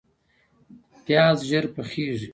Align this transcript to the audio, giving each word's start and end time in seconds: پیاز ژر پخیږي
پیاز 1.05 1.37
ژر 1.49 1.65
پخیږي 1.75 2.27